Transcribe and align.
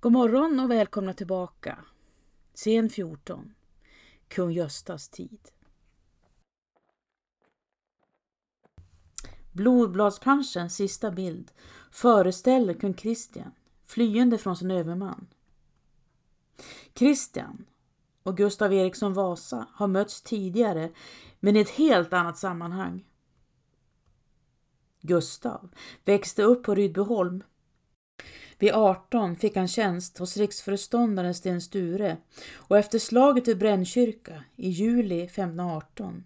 God 0.00 0.12
morgon 0.12 0.60
och 0.60 0.70
välkomna 0.70 1.14
tillbaka. 1.14 1.78
Scen 2.54 2.90
14. 2.90 3.54
Kung 4.28 4.52
Göstas 4.52 5.08
tid. 5.08 5.38
Blodbladsplanschens 9.52 10.76
sista 10.76 11.10
bild 11.10 11.52
föreställer 11.90 12.74
kung 12.74 12.94
Kristian 12.94 13.52
flyende 13.84 14.38
från 14.38 14.56
sin 14.56 14.70
överman. 14.70 15.26
Kristian 16.92 17.66
och 18.22 18.36
Gustav 18.36 18.72
Eriksson 18.72 19.14
Vasa 19.14 19.68
har 19.72 19.88
mötts 19.88 20.22
tidigare 20.22 20.92
men 21.40 21.56
i 21.56 21.60
ett 21.60 21.70
helt 21.70 22.12
annat 22.12 22.38
sammanhang. 22.38 23.04
Gustav 25.00 25.68
växte 26.04 26.42
upp 26.42 26.64
på 26.64 26.74
Rydbyholm 26.74 27.42
vid 28.58 28.72
18 28.72 29.36
fick 29.36 29.56
han 29.56 29.68
tjänst 29.68 30.18
hos 30.18 30.36
riksföreståndaren 30.36 31.34
Sten 31.34 31.60
Sture 31.60 32.16
och 32.54 32.78
efter 32.78 32.98
slaget 32.98 33.48
vid 33.48 33.58
Brännkyrka 33.58 34.44
i 34.56 34.68
juli 34.68 35.22
1518 35.22 36.24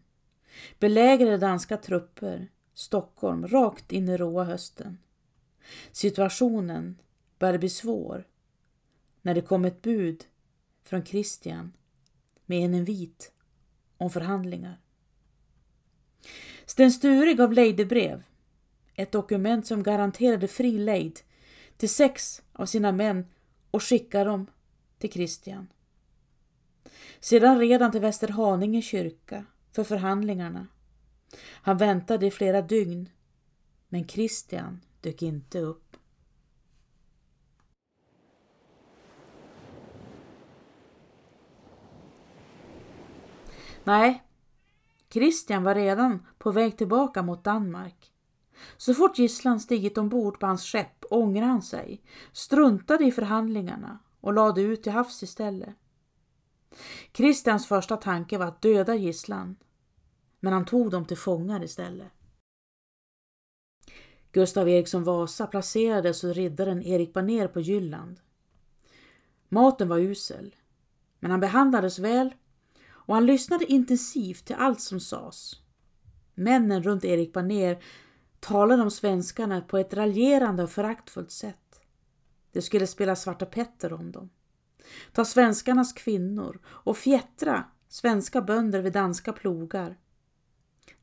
belägrade 0.78 1.38
danska 1.38 1.76
trupper 1.76 2.48
Stockholm 2.74 3.46
rakt 3.46 3.92
in 3.92 4.08
i 4.08 4.16
råa 4.16 4.44
hösten. 4.44 4.98
Situationen 5.92 6.98
började 7.38 7.58
bli 7.58 7.68
svår 7.68 8.26
när 9.22 9.34
det 9.34 9.40
kom 9.40 9.64
ett 9.64 9.82
bud 9.82 10.24
från 10.84 11.02
Kristian 11.02 11.72
med 12.46 12.64
en 12.64 12.74
invit 12.74 13.32
om 13.96 14.10
förhandlingar. 14.10 14.80
Sten 16.66 16.92
Sture 16.92 17.34
gav 17.34 17.52
lejdebrev, 17.52 18.22
ett 18.94 19.12
dokument 19.12 19.66
som 19.66 19.82
garanterade 19.82 20.48
fri 20.48 20.78
lejd 20.78 21.20
till 21.80 21.88
sex 21.88 22.42
av 22.52 22.66
sina 22.66 22.92
män 22.92 23.26
och 23.70 23.82
skickar 23.82 24.24
dem 24.24 24.46
till 24.98 25.10
Kristian. 25.10 25.72
Sedan 27.20 27.58
red 27.58 27.82
han 27.82 27.92
till 27.92 28.00
Västerhaninge 28.00 28.82
kyrka 28.82 29.44
för 29.72 29.84
förhandlingarna. 29.84 30.66
Han 31.42 31.76
väntade 31.76 32.26
i 32.26 32.30
flera 32.30 32.62
dygn, 32.62 33.08
men 33.88 34.04
Kristian 34.04 34.80
dök 35.00 35.22
inte 35.22 35.58
upp. 35.58 35.96
Nej, 43.84 44.22
Kristian 45.08 45.62
var 45.62 45.74
redan 45.74 46.26
på 46.38 46.50
väg 46.50 46.78
tillbaka 46.78 47.22
mot 47.22 47.44
Danmark. 47.44 48.09
Så 48.76 48.94
fort 48.94 49.18
gisslan 49.18 49.60
stigit 49.60 49.98
ombord 49.98 50.40
på 50.40 50.46
hans 50.46 50.64
skepp 50.64 51.04
ångrade 51.10 51.46
han 51.46 51.62
sig, 51.62 52.02
struntade 52.32 53.04
i 53.04 53.12
förhandlingarna 53.12 53.98
och 54.20 54.32
lade 54.32 54.60
ut 54.60 54.82
till 54.82 54.92
havs 54.92 55.22
istället. 55.22 55.74
Kristians 57.12 57.66
första 57.66 57.96
tanke 57.96 58.38
var 58.38 58.46
att 58.46 58.62
döda 58.62 58.94
gisslan, 58.94 59.56
men 60.40 60.52
han 60.52 60.64
tog 60.64 60.90
dem 60.90 61.04
till 61.04 61.16
fångar 61.16 61.64
istället. 61.64 62.12
Gustav 64.32 64.68
Eriksson 64.68 65.04
Vasa 65.04 65.46
placerades 65.46 66.22
hos 66.22 66.36
riddaren 66.36 66.82
Erik 66.82 67.12
Baner 67.12 67.48
på 67.48 67.60
Jylland. 67.60 68.20
Maten 69.48 69.88
var 69.88 69.98
usel, 69.98 70.56
men 71.20 71.30
han 71.30 71.40
behandlades 71.40 71.98
väl 71.98 72.34
och 72.88 73.14
han 73.14 73.26
lyssnade 73.26 73.72
intensivt 73.72 74.44
till 74.44 74.56
allt 74.58 74.80
som 74.80 75.00
sades. 75.00 75.52
Männen 76.34 76.82
runt 76.82 77.04
Erik 77.04 77.32
Baner 77.32 77.82
talade 78.40 78.82
om 78.82 78.90
svenskarna 78.90 79.60
på 79.60 79.78
ett 79.78 79.94
raljerande 79.94 80.62
och 80.62 80.70
föraktfullt 80.70 81.30
sätt. 81.30 81.80
Det 82.52 82.62
skulle 82.62 82.86
spela 82.86 83.16
Svarta 83.16 83.46
Petter 83.46 83.92
om 83.92 84.12
dem. 84.12 84.30
Ta 85.12 85.24
svenskarnas 85.24 85.92
kvinnor 85.92 86.60
och 86.66 86.96
fjättra 86.96 87.64
svenska 87.88 88.42
bönder 88.42 88.80
vid 88.80 88.92
danska 88.92 89.32
plogar. 89.32 89.98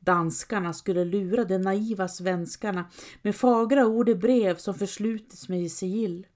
Danskarna 0.00 0.72
skulle 0.72 1.04
lura 1.04 1.44
de 1.44 1.58
naiva 1.58 2.08
svenskarna 2.08 2.90
med 3.22 3.36
fagra 3.36 3.86
ord 3.86 4.08
i 4.08 4.14
brev 4.14 4.56
som 4.56 4.74
förslutits 4.74 5.48
med 5.48 5.70
sigill. 5.70 6.26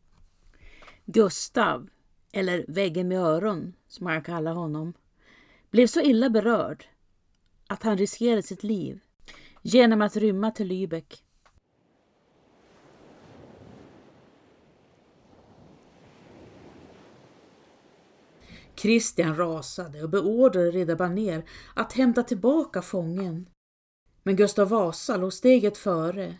Gustav, 1.04 1.88
eller 2.32 2.64
väggen 2.68 3.08
med 3.08 3.18
öron 3.18 3.72
som 3.88 4.06
han 4.06 4.22
kallade 4.22 4.56
honom, 4.56 4.94
blev 5.70 5.86
så 5.86 6.00
illa 6.00 6.30
berörd 6.30 6.86
att 7.66 7.82
han 7.82 7.98
riskerade 7.98 8.42
sitt 8.42 8.62
liv 8.62 9.00
genom 9.62 10.02
att 10.02 10.16
rymma 10.16 10.50
till 10.50 10.72
Lübeck. 10.72 11.22
Kristian 18.74 19.36
rasade 19.36 20.02
och 20.02 20.10
beordrade 20.10 20.70
riddar 20.70 20.96
Baner 20.96 21.44
att 21.74 21.92
hämta 21.92 22.22
tillbaka 22.22 22.82
fången. 22.82 23.48
Men 24.22 24.36
Gustav 24.36 24.68
Vasa 24.68 25.16
låg 25.16 25.32
steget 25.32 25.78
före 25.78 26.36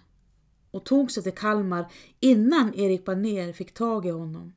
och 0.71 0.85
tog 0.85 1.11
sig 1.11 1.23
till 1.23 1.35
Kalmar 1.35 1.93
innan 2.21 2.75
Erik 2.75 3.05
Baner 3.05 3.53
fick 3.53 3.75
tag 3.75 4.07
i 4.07 4.11
honom. 4.11 4.55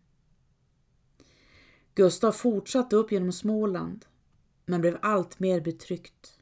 Gustav 1.96 2.32
fortsatte 2.32 2.96
upp 2.96 3.12
genom 3.12 3.32
Småland 3.32 4.06
men 4.66 4.82
blev 4.82 4.98
allt 5.02 5.40
mer 5.40 5.62
betryckt. 5.62 6.35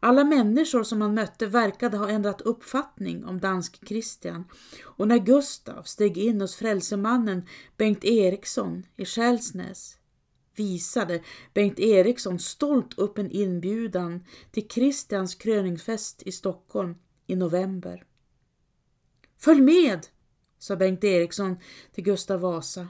Alla 0.00 0.24
människor 0.24 0.82
som 0.82 1.00
han 1.00 1.14
mötte 1.14 1.46
verkade 1.46 1.96
ha 1.96 2.08
ändrat 2.08 2.40
uppfattning 2.40 3.24
om 3.24 3.40
dansk 3.40 3.86
Kristian 3.86 4.44
och 4.84 5.08
när 5.08 5.18
Gustav 5.18 5.82
steg 5.82 6.18
in 6.18 6.40
hos 6.40 6.56
frälsemannen 6.56 7.46
Bengt 7.76 8.04
Eriksson 8.04 8.86
i 8.96 9.04
Skälsnäs 9.04 9.98
visade 10.56 11.22
Bengt 11.54 11.78
Eriksson 11.78 12.38
stolt 12.38 12.98
upp 12.98 13.18
en 13.18 13.30
inbjudan 13.30 14.24
till 14.50 14.68
Kristians 14.68 15.34
kröningsfest 15.34 16.22
i 16.22 16.32
Stockholm 16.32 16.94
i 17.26 17.36
november. 17.36 18.04
Följ 19.38 19.60
med, 19.60 20.06
sa 20.58 20.76
Bengt 20.76 21.04
Eriksson 21.04 21.56
till 21.92 22.04
Gustav 22.04 22.40
Vasa. 22.40 22.88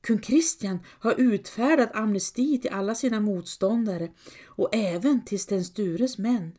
Kung 0.00 0.18
Kristian 0.18 0.78
har 0.86 1.14
utfärdat 1.20 1.90
amnesti 1.94 2.58
till 2.58 2.70
alla 2.70 2.94
sina 2.94 3.20
motståndare 3.20 4.10
och 4.46 4.74
även 4.74 5.24
till 5.24 5.40
Sten 5.40 5.64
Stures 5.64 6.18
män. 6.18 6.52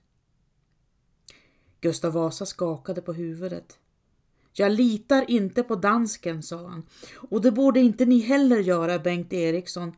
Gustav 1.81 2.13
Vasa 2.13 2.46
skakade 2.46 3.01
på 3.01 3.13
huvudet. 3.13 3.80
Jag 4.53 4.72
litar 4.72 5.31
inte 5.31 5.63
på 5.63 5.75
dansken, 5.75 6.44
sa 6.44 6.68
han, 6.68 6.84
och 7.13 7.41
det 7.41 7.51
borde 7.51 7.80
inte 7.80 8.06
ni 8.06 8.19
heller 8.19 8.59
göra, 8.59 9.00
Bengt 9.00 9.34
Eriksson. 9.34 9.96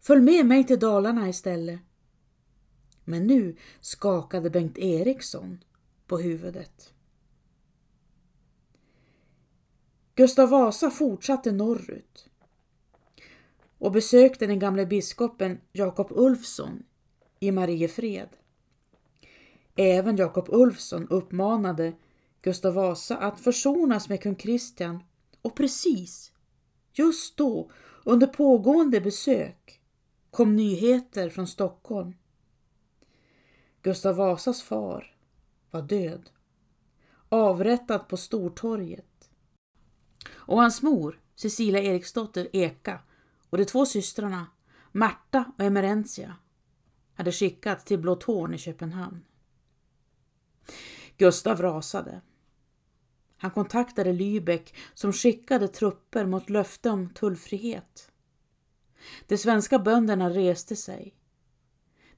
Följ 0.00 0.20
med 0.20 0.46
mig 0.46 0.64
till 0.64 0.78
Dalarna 0.78 1.28
istället. 1.28 1.80
Men 3.04 3.26
nu 3.26 3.56
skakade 3.80 4.50
Bengt 4.50 4.78
Eriksson 4.78 5.64
på 6.06 6.18
huvudet. 6.18 6.92
Gustav 10.14 10.48
Vasa 10.48 10.90
fortsatte 10.90 11.52
norrut 11.52 12.27
och 13.78 13.92
besökte 13.92 14.46
den 14.46 14.58
gamle 14.58 14.86
biskopen 14.86 15.60
Jakob 15.72 16.08
Ulfsson 16.10 16.82
i 17.40 17.50
Mariefred. 17.50 18.28
Även 19.76 20.16
Jakob 20.16 20.48
Ulfsson 20.48 21.08
uppmanade 21.08 21.92
Gustav 22.42 22.74
Vasa 22.74 23.16
att 23.16 23.40
försonas 23.40 24.08
med 24.08 24.22
kung 24.22 24.34
Kristian 24.34 25.02
och 25.42 25.56
precis 25.56 26.32
just 26.92 27.36
då 27.36 27.70
under 28.04 28.26
pågående 28.26 29.00
besök 29.00 29.80
kom 30.30 30.56
nyheter 30.56 31.30
från 31.30 31.46
Stockholm. 31.46 32.14
Gustav 33.82 34.16
Vasas 34.16 34.62
far 34.62 35.16
var 35.70 35.82
död, 35.82 36.30
avrättad 37.28 38.08
på 38.08 38.16
Stortorget. 38.16 39.30
Och 40.30 40.60
hans 40.60 40.82
mor, 40.82 41.20
Cecilia 41.34 41.82
Eriksdotter 41.82 42.48
Eka, 42.52 43.00
och 43.50 43.58
de 43.58 43.64
två 43.64 43.86
systrarna, 43.86 44.46
Marta 44.92 45.52
och 45.58 45.64
Emerentia, 45.64 46.36
hade 47.14 47.32
skickats 47.32 47.84
till 47.84 47.98
Blå 47.98 48.14
Torn 48.14 48.54
i 48.54 48.58
Köpenhamn. 48.58 49.24
Gustav 51.16 51.62
rasade. 51.62 52.20
Han 53.36 53.50
kontaktade 53.50 54.12
Lübeck 54.12 54.74
som 54.94 55.12
skickade 55.12 55.68
trupper 55.68 56.26
mot 56.26 56.50
löfte 56.50 56.90
om 56.90 57.10
tullfrihet. 57.10 58.12
De 59.26 59.38
svenska 59.38 59.78
bönderna 59.78 60.30
reste 60.30 60.76
sig. 60.76 61.14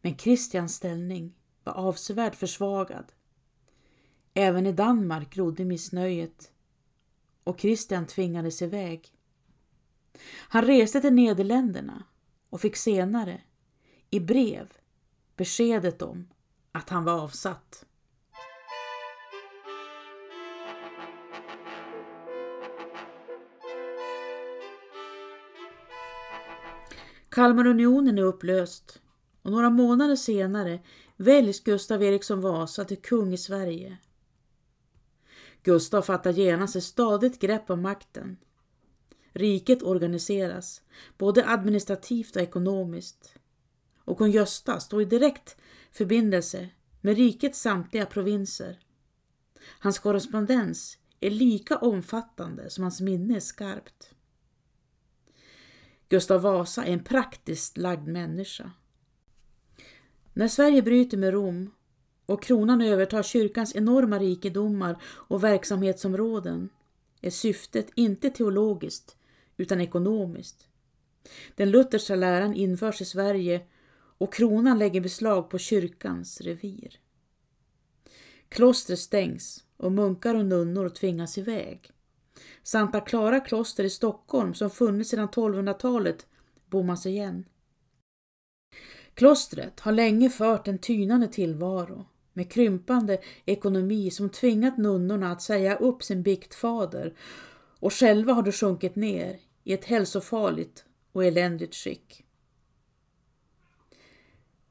Men 0.00 0.14
Kristians 0.14 0.74
ställning 0.74 1.34
var 1.64 1.72
avsevärt 1.72 2.34
försvagad. 2.34 3.12
Även 4.34 4.66
i 4.66 4.72
Danmark 4.72 5.34
grodde 5.34 5.64
missnöjet 5.64 6.52
och 7.44 7.58
Kristian 7.58 8.06
tvingades 8.06 8.62
iväg. 8.62 9.19
Han 10.48 10.64
reste 10.64 11.00
till 11.00 11.12
Nederländerna 11.12 12.04
och 12.50 12.60
fick 12.60 12.76
senare, 12.76 13.40
i 14.10 14.20
brev, 14.20 14.72
beskedet 15.36 16.02
om 16.02 16.28
att 16.72 16.88
han 16.88 17.04
var 17.04 17.20
avsatt. 17.20 17.86
Kalmarunionen 27.28 28.18
är 28.18 28.22
upplöst 28.22 29.00
och 29.42 29.50
några 29.50 29.70
månader 29.70 30.16
senare 30.16 30.80
väljs 31.16 31.60
Gustav 31.60 32.02
Eriksson 32.02 32.40
Vasa 32.40 32.84
till 32.84 33.02
kung 33.02 33.32
i 33.32 33.38
Sverige. 33.38 33.98
Gustav 35.62 36.02
fattar 36.02 36.32
genast 36.32 36.76
ett 36.76 36.84
stadigt 36.84 37.40
grepp 37.40 37.70
om 37.70 37.82
makten. 37.82 38.36
Riket 39.32 39.82
organiseras, 39.82 40.82
både 41.18 41.48
administrativt 41.48 42.36
och 42.36 42.42
ekonomiskt. 42.42 43.34
Och 44.04 44.18
kung 44.18 44.30
Gösta 44.30 44.80
står 44.80 45.02
i 45.02 45.04
direkt 45.04 45.56
förbindelse 45.92 46.68
med 47.00 47.16
rikets 47.16 47.60
samtliga 47.60 48.06
provinser. 48.06 48.78
Hans 49.78 49.98
korrespondens 49.98 50.98
är 51.20 51.30
lika 51.30 51.76
omfattande 51.76 52.70
som 52.70 52.84
hans 52.84 53.00
minne 53.00 53.36
är 53.36 53.40
skarpt. 53.40 54.14
Gustav 56.08 56.42
Vasa 56.42 56.84
är 56.84 56.92
en 56.92 57.04
praktiskt 57.04 57.76
lagd 57.76 58.08
människa. 58.08 58.70
När 60.32 60.48
Sverige 60.48 60.82
bryter 60.82 61.16
med 61.16 61.32
Rom 61.32 61.70
och 62.26 62.42
kronan 62.42 62.82
övertar 62.82 63.22
kyrkans 63.22 63.76
enorma 63.76 64.18
rikedomar 64.18 65.02
och 65.02 65.44
verksamhetsområden 65.44 66.68
är 67.20 67.30
syftet 67.30 67.90
inte 67.94 68.30
teologiskt 68.30 69.16
utan 69.60 69.80
ekonomiskt. 69.80 70.68
Den 71.54 71.70
lutherska 71.70 72.16
läran 72.16 72.54
införs 72.54 73.00
i 73.00 73.04
Sverige 73.04 73.60
och 74.18 74.34
kronan 74.34 74.78
lägger 74.78 75.00
beslag 75.00 75.50
på 75.50 75.58
kyrkans 75.58 76.40
revir. 76.40 77.00
Klostret 78.48 78.98
stängs 78.98 79.64
och 79.76 79.92
munkar 79.92 80.34
och 80.34 80.44
nunnor 80.44 80.88
tvingas 80.88 81.38
iväg. 81.38 81.90
Santa 82.62 83.00
Clara 83.00 83.40
kloster 83.40 83.84
i 83.84 83.90
Stockholm 83.90 84.54
som 84.54 84.70
funnits 84.70 85.10
sedan 85.10 85.28
1200-talet 85.28 86.26
bommas 86.66 87.06
igen. 87.06 87.44
Klostret 89.14 89.80
har 89.80 89.92
länge 89.92 90.30
fört 90.30 90.68
en 90.68 90.78
tynande 90.78 91.28
tillvaro 91.28 92.06
med 92.32 92.52
krympande 92.52 93.18
ekonomi 93.44 94.10
som 94.10 94.28
tvingat 94.30 94.78
nunnorna 94.78 95.32
att 95.32 95.42
säga 95.42 95.76
upp 95.76 96.02
sin 96.02 96.22
biktfader 96.22 97.14
och 97.80 97.92
själva 97.92 98.32
har 98.32 98.42
de 98.42 98.52
sjunkit 98.52 98.96
ner 98.96 99.38
i 99.64 99.72
ett 99.72 99.84
hälsofarligt 99.84 100.84
och 101.12 101.24
eländigt 101.24 101.74
skick. 101.74 102.24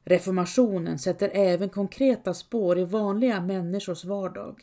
Reformationen 0.04 1.00
sätter 1.00 1.32
även 1.34 1.70
konkreta 1.70 2.34
spår 2.34 2.80
i 2.80 2.84
vanliga 2.84 3.42
människors 3.42 4.06
vardag. 4.06 4.62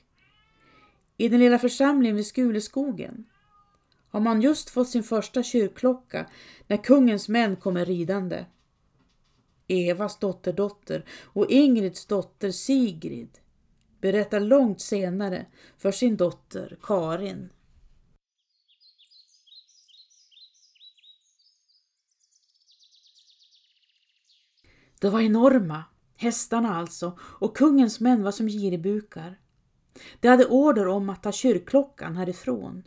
I 1.17 1.29
den 1.29 1.41
lilla 1.41 1.59
församlingen 1.59 2.17
vid 2.17 2.27
Skuleskogen 2.27 3.25
har 4.09 4.21
man 4.21 4.43
just 4.43 4.71
fått 4.71 4.89
sin 4.89 5.03
första 5.03 5.43
kyrkklocka 5.43 6.31
när 6.67 6.77
kungens 6.77 7.29
män 7.29 7.57
kommer 7.57 7.85
ridande. 7.85 8.45
Evas 9.69 10.19
dotterdotter 10.19 11.05
och 11.23 11.51
Ingrids 11.51 12.07
dotter 12.07 12.51
Sigrid 12.51 13.39
berättar 14.01 14.41
långt 14.41 14.81
senare 14.81 15.47
för 15.79 15.93
sin 15.93 16.17
dotter 16.17 16.79
Karin. 16.83 17.49
De 25.01 25.11
var 25.11 25.21
enorma, 25.21 25.85
hästarna 26.17 26.77
alltså, 26.77 27.19
och 27.21 27.57
kungens 27.57 28.01
män 28.01 28.23
var 28.23 28.33
som 28.33 28.49
giribukar. 28.49 29.39
De 30.21 30.29
hade 30.29 30.47
order 30.47 30.89
om 30.89 31.11
att 31.11 31.23
ta 31.23 31.33
kyrkklockan 31.33 32.17
härifrån. 32.17 32.83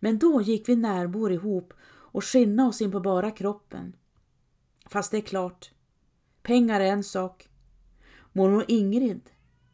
Men 0.00 0.18
då 0.18 0.42
gick 0.42 0.68
vi 0.68 0.76
närbor 0.76 1.32
ihop 1.32 1.72
och 1.88 2.24
skinna 2.24 2.68
oss 2.68 2.80
in 2.80 2.92
på 2.92 3.00
bara 3.00 3.30
kroppen. 3.30 3.96
Fast 4.86 5.10
det 5.10 5.16
är 5.16 5.20
klart, 5.22 5.70
pengar 6.42 6.80
är 6.80 6.92
en 6.92 7.04
sak. 7.04 7.48
Mormor 8.32 8.64
Ingrid 8.68 9.30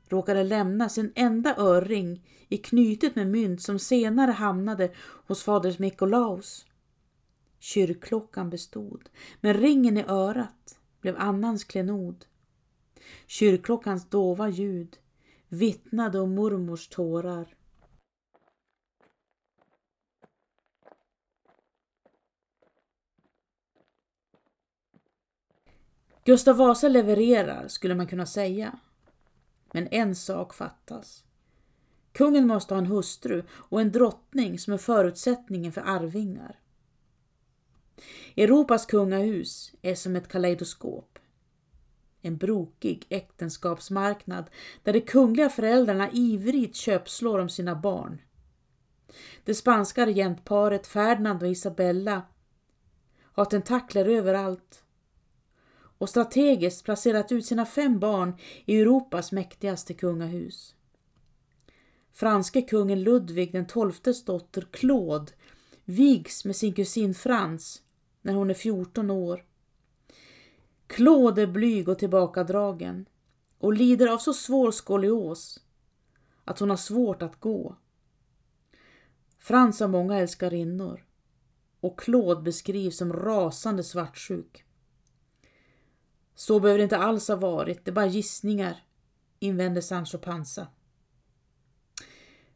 råkade 0.08 0.44
lämna 0.44 0.88
sin 0.88 1.12
enda 1.14 1.56
örring 1.56 2.28
i 2.48 2.56
knytet 2.56 3.16
med 3.16 3.26
mynt 3.26 3.62
som 3.62 3.78
senare 3.78 4.30
hamnade 4.30 4.92
hos 5.26 5.42
fader 5.42 5.76
Nikolaus. 5.78 6.66
Kyrkklockan 7.58 8.50
bestod, 8.50 9.08
men 9.40 9.54
ringen 9.54 9.96
i 9.96 10.04
örat 10.08 10.78
blev 11.02 11.16
annans 11.18 11.64
klenod. 11.64 12.24
Kyrkklockans 13.26 14.08
dova 14.08 14.48
ljud 14.48 14.98
vittnade 15.48 16.20
om 16.20 16.34
mormors 16.34 16.88
tårar. 16.88 17.54
Gustav 26.24 26.56
Vasa 26.56 26.88
levererar, 26.88 27.68
skulle 27.68 27.94
man 27.94 28.06
kunna 28.06 28.26
säga. 28.26 28.78
Men 29.72 29.88
en 29.90 30.14
sak 30.14 30.54
fattas. 30.54 31.24
Kungen 32.12 32.46
måste 32.46 32.74
ha 32.74 32.78
en 32.78 32.86
hustru 32.86 33.44
och 33.50 33.80
en 33.80 33.92
drottning 33.92 34.58
som 34.58 34.72
är 34.72 34.78
förutsättningen 34.78 35.72
för 35.72 35.80
arvingar. 35.80 36.61
Europas 38.36 38.86
kungahus 38.86 39.72
är 39.82 39.94
som 39.94 40.16
ett 40.16 40.28
kaleidoskop. 40.28 41.18
En 42.22 42.36
brokig 42.36 43.06
äktenskapsmarknad 43.08 44.50
där 44.82 44.92
de 44.92 45.00
kungliga 45.00 45.48
föräldrarna 45.48 46.10
ivrigt 46.12 46.76
köpslår 46.76 47.38
om 47.38 47.48
sina 47.48 47.76
barn. 47.76 48.20
Det 49.44 49.54
spanska 49.54 50.06
regentparet 50.06 50.86
Ferdinand 50.86 51.42
och 51.42 51.48
Isabella 51.48 52.22
har 53.32 53.44
tentakler 53.44 54.06
överallt 54.06 54.84
och 55.98 56.08
strategiskt 56.08 56.84
placerat 56.84 57.32
ut 57.32 57.46
sina 57.46 57.66
fem 57.66 57.98
barn 57.98 58.34
i 58.64 58.80
Europas 58.80 59.32
mäktigaste 59.32 59.94
kungahus. 59.94 60.74
Franske 62.12 62.62
kungen 62.62 63.02
Ludvig 63.02 63.52
den 63.52 63.66
XIIs 63.66 64.24
dotter 64.24 64.66
Claude 64.70 65.32
vigs 65.84 66.44
med 66.44 66.56
sin 66.56 66.72
kusin 66.72 67.14
Frans 67.14 67.81
när 68.22 68.34
hon 68.34 68.50
är 68.50 68.54
14 68.54 69.10
år. 69.10 69.44
Claude 70.86 71.42
är 71.42 71.46
blyg 71.46 71.88
och 71.88 71.98
tillbakadragen 71.98 73.06
och 73.58 73.72
lider 73.72 74.06
av 74.06 74.18
så 74.18 74.34
svår 74.34 74.70
skolios 74.70 75.60
att 76.44 76.58
hon 76.58 76.70
har 76.70 76.76
svårt 76.76 77.22
att 77.22 77.40
gå. 77.40 77.76
Frans 79.38 79.80
har 79.80 79.88
många 79.88 80.18
älskarinnor 80.18 81.04
och 81.80 81.98
Claude 82.00 82.42
beskrivs 82.42 82.96
som 82.96 83.12
rasande 83.12 83.82
svartsjuk. 83.82 84.64
Så 86.34 86.60
behöver 86.60 86.78
det 86.78 86.84
inte 86.84 86.98
alls 86.98 87.28
ha 87.28 87.36
varit, 87.36 87.84
det 87.84 87.90
är 87.90 87.94
bara 87.94 88.06
gissningar, 88.06 88.84
invänder 89.38 89.80
Sancho 89.80 90.18
Panza. 90.18 90.66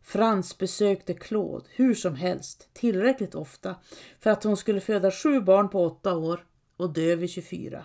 Frans 0.06 0.58
besökte 0.58 1.14
Claude 1.14 1.64
hur 1.70 1.94
som 1.94 2.14
helst 2.14 2.68
tillräckligt 2.72 3.34
ofta 3.34 3.76
för 4.20 4.30
att 4.30 4.44
hon 4.44 4.56
skulle 4.56 4.80
föda 4.80 5.10
sju 5.10 5.40
barn 5.40 5.68
på 5.68 5.84
åtta 5.84 6.16
år 6.16 6.46
och 6.76 6.92
dö 6.92 7.16
vid 7.16 7.30
24. 7.30 7.84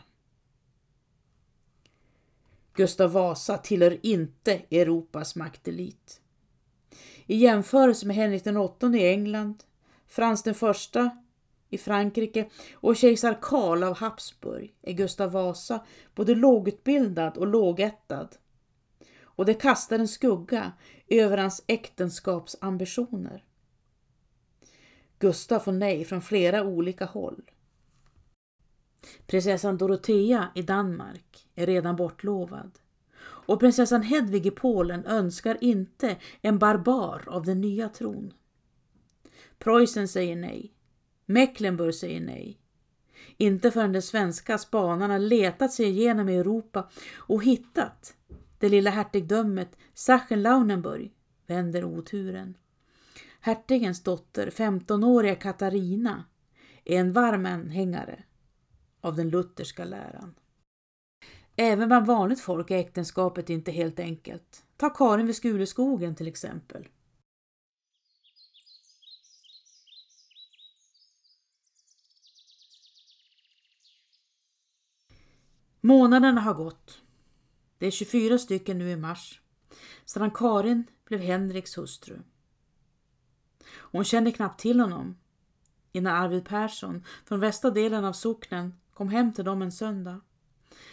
Gustav 2.74 3.12
Vasa 3.12 3.58
tillhör 3.58 3.98
inte 4.04 4.54
Europas 4.54 5.36
maktelit. 5.36 6.22
I 7.26 7.36
jämförelse 7.36 8.08
med 8.08 8.16
Henrik 8.16 8.44
den 8.44 8.58
åttonde 8.58 9.00
i 9.00 9.10
England, 9.10 9.64
Frans 10.08 10.44
den 10.44 10.56
första 10.56 11.10
i 11.70 11.78
Frankrike 11.78 12.50
och 12.74 12.96
kejsar 12.96 13.38
Karl 13.42 13.84
av 13.84 13.98
Habsburg 13.98 14.76
är 14.82 14.94
Gustav 14.94 15.32
Vasa 15.32 15.86
både 16.16 16.36
lågutbildad 16.36 17.38
och 17.38 17.48
lågättad. 17.48 18.36
Och 19.42 19.48
det 19.48 19.54
kastar 19.54 20.00
en 20.00 20.08
skugga 20.08 20.72
över 21.08 21.38
hans 21.38 21.64
äktenskapsambitioner. 21.68 23.44
Gustav 25.20 25.60
får 25.60 25.72
nej 25.72 26.06
från 26.06 26.22
flera 26.22 26.64
olika 26.64 27.06
håll. 27.06 27.42
Prinsessan 29.28 29.78
Dorotea 29.78 30.48
i 30.56 30.62
Danmark 30.62 31.48
är 31.56 31.66
redan 31.66 31.96
bortlovad 31.96 32.80
och 33.22 33.60
prinsessan 33.60 34.02
Hedvig 34.02 34.46
i 34.46 34.52
Polen 34.52 35.06
önskar 35.06 35.58
inte 35.62 36.18
en 36.42 36.60
barbar 36.60 37.24
av 37.28 37.46
den 37.46 37.62
nya 37.62 37.90
tron. 37.90 38.34
Preussen 39.60 40.08
säger 40.08 40.36
nej. 40.36 40.74
Mecklenburg 41.26 41.96
säger 41.96 42.22
nej. 42.22 42.58
Inte 43.38 43.72
förrän 43.72 43.94
de 43.94 44.02
svenska 44.02 44.58
spanarna 44.58 45.18
letat 45.18 45.74
sig 45.74 45.86
igenom 45.86 46.28
Europa 46.28 46.90
och 47.16 47.44
hittat 47.44 48.16
det 48.62 48.70
lilla 48.70 48.92
hertigdömet 48.92 49.78
Sachsen-Lauenburg 49.94 51.12
vänder 51.48 51.86
oturen. 51.86 52.58
Hertigens 53.40 54.04
dotter, 54.04 54.50
15-åriga 54.50 55.36
Katarina, 55.36 56.26
är 56.86 57.00
en 57.00 57.14
varm 57.14 57.46
anhängare 57.46 58.24
av 59.02 59.16
den 59.16 59.30
lutherska 59.30 59.86
läran. 59.86 60.36
Även 61.56 61.88
bland 61.88 62.06
vanligt 62.06 62.40
folk 62.40 62.72
är 62.72 62.78
äktenskapet 62.78 63.50
inte 63.50 63.72
helt 63.72 64.00
enkelt. 64.00 64.64
Ta 64.78 64.90
Karin 64.90 65.26
vid 65.26 65.36
Skuleskogen 65.36 66.16
till 66.16 66.28
exempel. 66.28 66.88
Månaderna 75.82 76.42
har 76.42 76.54
gått. 76.54 77.02
Det 77.82 77.88
är 77.88 77.92
24 77.92 78.38
stycken 78.38 78.78
nu 78.78 78.90
i 78.90 78.96
mars, 78.96 79.42
sedan 80.06 80.32
Karin 80.32 80.88
blev 81.06 81.20
Henriks 81.20 81.78
hustru. 81.78 82.20
Hon 83.72 84.04
kände 84.04 84.32
knappt 84.32 84.60
till 84.60 84.80
honom 84.80 85.18
innan 85.92 86.16
Arvid 86.16 86.46
Persson 86.46 87.06
från 87.26 87.40
västra 87.40 87.72
delen 87.72 88.06
av 88.06 88.14
socknen 88.14 88.74
kom 88.94 89.10
hem 89.10 89.34
till 89.34 89.46
dem 89.46 89.62
en 89.62 89.72
söndag. 89.72 90.22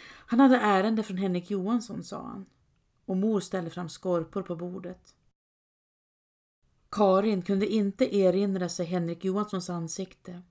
Han 0.05 0.39
hade 0.39 0.57
ärende 0.57 1.03
från 1.03 1.17
Henrik 1.17 1.51
Johansson, 1.51 2.03
sa 2.03 2.23
han, 2.27 2.45
och 3.05 3.17
mor 3.17 3.39
ställde 3.39 3.69
fram 3.69 3.89
skorpor 3.89 4.41
på 4.41 4.55
bordet. 4.55 5.15
Karin 6.91 7.41
kunde 7.41 7.67
inte 7.67 8.15
erinra 8.15 8.69
sig 8.69 8.85
Henrik 8.85 9.25
Johanssons 9.25 9.69
ansikte 9.69 10.41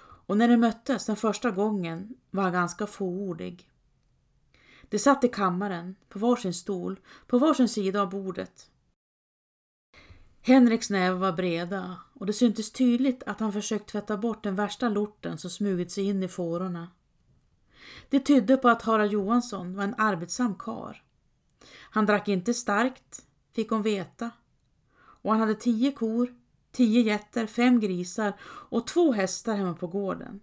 och 0.00 0.36
när 0.36 0.48
de 0.48 0.56
möttes 0.56 1.06
den 1.06 1.16
första 1.16 1.50
gången 1.50 2.14
var 2.30 2.42
han 2.42 2.52
ganska 2.52 2.86
fåordig. 2.86 3.70
De 4.88 4.98
satt 4.98 5.24
i 5.24 5.28
kammaren, 5.28 5.96
på 6.08 6.18
varsin 6.18 6.54
stol, 6.54 7.00
på 7.26 7.38
varsin 7.38 7.68
sida 7.68 8.02
av 8.02 8.10
bordet. 8.10 8.70
Henriks 10.40 10.90
nävar 10.90 11.18
var 11.18 11.32
breda 11.32 11.96
och 12.14 12.26
det 12.26 12.32
syntes 12.32 12.72
tydligt 12.72 13.22
att 13.22 13.40
han 13.40 13.52
försökt 13.52 13.88
tvätta 13.88 14.16
bort 14.16 14.42
den 14.42 14.54
värsta 14.54 14.88
lorten 14.88 15.38
som 15.38 15.50
smugit 15.50 15.92
sig 15.92 16.04
in 16.04 16.22
i 16.22 16.28
fårorna. 16.28 16.88
Det 18.08 18.20
tydde 18.20 18.56
på 18.56 18.68
att 18.68 18.82
Harald 18.82 19.12
Johansson 19.12 19.76
var 19.76 19.84
en 19.84 19.94
arbetsam 19.98 20.54
kar. 20.54 21.02
Han 21.90 22.06
drack 22.06 22.28
inte 22.28 22.54
starkt, 22.54 23.26
fick 23.52 23.70
hon 23.70 23.82
veta, 23.82 24.30
och 24.98 25.30
han 25.30 25.40
hade 25.40 25.54
tio 25.54 25.92
kor, 25.92 26.34
tio 26.72 27.02
getter, 27.02 27.46
fem 27.46 27.80
grisar 27.80 28.32
och 28.42 28.86
två 28.86 29.12
hästar 29.12 29.54
hemma 29.54 29.74
på 29.74 29.86
gården. 29.86 30.40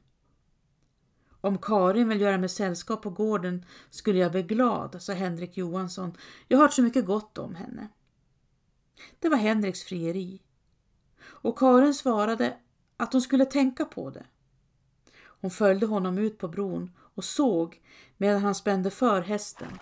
Om 1.46 1.58
Karin 1.58 2.10
vill 2.10 2.22
göra 2.22 2.38
mig 2.38 2.50
sällskap 2.50 3.02
på 3.02 3.10
gården 3.10 3.66
skulle 3.90 4.20
jag 4.20 4.32
bli 4.32 4.44
glad, 4.44 5.02
sa 5.02 5.14
Henrik 5.14 5.58
Johansson. 5.58 6.18
Jag 6.48 6.58
har 6.58 6.64
hört 6.64 6.74
så 6.74 6.82
mycket 6.82 7.06
gott 7.06 7.38
om 7.38 7.56
henne. 7.56 7.88
Det 9.20 9.30
var 9.30 9.38
Henriks 9.38 9.84
frieri. 9.84 10.42
Och 11.22 11.58
Karin 11.58 11.94
svarade 11.94 12.58
att 12.98 13.14
hon 13.14 13.22
skulle 13.22 13.46
tänka 13.46 13.86
på 13.86 14.10
det. 14.10 14.26
Hon 15.18 15.52
följde 15.52 15.86
honom 15.86 16.18
ut 16.18 16.38
på 16.38 16.48
bron 16.48 16.92
och 16.98 17.24
såg 17.24 17.82
medan 18.18 18.42
han 18.42 18.56
spände 18.56 18.92
för 18.92 19.22
hästen. 19.22 19.80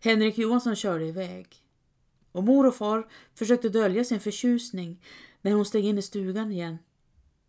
Henrik 0.00 0.38
Johansson 0.38 0.76
körde 0.76 1.04
iväg 1.04 1.56
och 2.32 2.44
mor 2.44 2.66
och 2.66 2.74
far 2.74 3.08
försökte 3.34 3.68
dölja 3.68 4.04
sin 4.04 4.20
förtjusning 4.20 5.04
när 5.40 5.52
hon 5.52 5.64
steg 5.64 5.84
in 5.84 5.98
i 5.98 6.02
stugan 6.02 6.52
igen. 6.52 6.78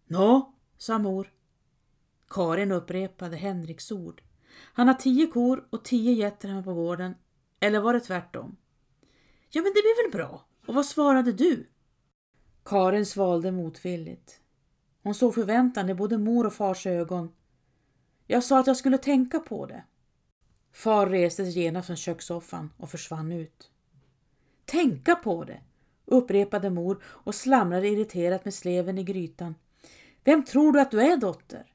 Nå, 0.08 0.54
sa 0.78 0.98
mor. 0.98 1.34
Karin 2.34 2.72
upprepade 2.72 3.38
Henriks 3.38 3.92
ord. 3.92 4.22
Han 4.74 4.88
har 4.88 4.94
tio 4.94 5.28
kor 5.28 5.68
och 5.70 5.86
tio 5.86 6.14
getter 6.14 6.48
hemma 6.48 6.64
på 6.64 6.74
gården. 6.74 7.16
Eller 7.60 7.80
var 7.80 7.94
det 7.94 8.00
tvärtom? 8.00 8.56
Ja, 9.50 9.62
men 9.62 9.72
det 9.74 9.82
blir 9.82 10.04
väl 10.04 10.12
bra. 10.12 10.46
Och 10.68 10.74
vad 10.74 10.86
svarade 10.86 11.32
du? 11.32 11.68
Karin 12.66 13.06
svalde 13.06 13.52
motvilligt. 13.52 14.40
Hon 15.04 15.16
såg 15.16 15.34
förväntan 15.34 15.90
i 15.90 15.94
både 15.94 16.18
mor 16.18 16.46
och 16.46 16.54
fars 16.54 16.88
ögon. 16.88 17.32
Jag 18.28 18.44
sa 18.44 18.60
att 18.60 18.68
jag 18.68 18.78
skulle 18.78 18.98
tänka 18.98 19.40
på 19.40 19.66
det. 19.66 19.84
Far 20.72 21.08
reste 21.08 21.46
sig 21.46 21.60
genast 21.64 21.88
från 21.88 21.98
kökssoffan 21.98 22.70
och 22.78 22.90
försvann 22.90 23.32
ut. 23.32 23.72
Tänka 24.66 25.16
på 25.16 25.44
det, 25.44 25.62
upprepade 26.06 26.70
mor 26.70 27.04
och 27.04 27.36
slamrade 27.36 27.88
irriterat 27.88 28.46
med 28.46 28.54
sleven 28.54 28.98
i 28.98 29.04
grytan. 29.04 29.56
Vem 30.24 30.46
tror 30.46 30.72
du 30.72 30.82
att 30.82 30.92
du 30.92 31.02
är 31.02 31.18
dotter? 31.18 31.73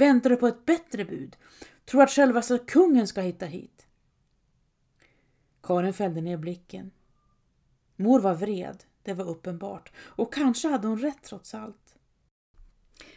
Väntar 0.00 0.30
du 0.30 0.36
på 0.36 0.46
ett 0.46 0.66
bättre 0.66 1.04
bud? 1.04 1.36
Tror 1.84 2.02
att 2.02 2.10
självaste 2.10 2.58
kungen 2.58 3.06
ska 3.06 3.20
hitta 3.20 3.46
hit? 3.46 3.86
Karin 5.62 5.92
fällde 5.92 6.20
ner 6.20 6.36
blicken. 6.36 6.90
Mor 7.96 8.20
var 8.20 8.34
vred, 8.34 8.84
det 9.02 9.14
var 9.14 9.24
uppenbart, 9.24 9.92
och 9.98 10.34
kanske 10.34 10.68
hade 10.68 10.88
hon 10.88 10.98
rätt 10.98 11.22
trots 11.22 11.54
allt. 11.54 11.96